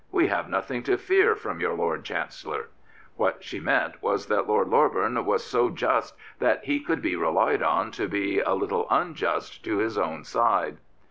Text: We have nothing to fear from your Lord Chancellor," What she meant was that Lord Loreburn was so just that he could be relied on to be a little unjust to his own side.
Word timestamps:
We 0.11 0.29
have 0.29 0.49
nothing 0.49 0.81
to 0.85 0.97
fear 0.97 1.35
from 1.35 1.59
your 1.59 1.75
Lord 1.75 2.03
Chancellor," 2.03 2.69
What 3.17 3.43
she 3.43 3.59
meant 3.59 4.01
was 4.01 4.25
that 4.29 4.47
Lord 4.47 4.67
Loreburn 4.67 5.23
was 5.25 5.45
so 5.45 5.69
just 5.69 6.15
that 6.39 6.65
he 6.65 6.79
could 6.79 7.03
be 7.03 7.15
relied 7.15 7.61
on 7.61 7.91
to 7.91 8.07
be 8.07 8.39
a 8.39 8.55
little 8.55 8.87
unjust 8.89 9.63
to 9.65 9.77
his 9.77 9.99
own 9.99 10.23
side. 10.23 10.77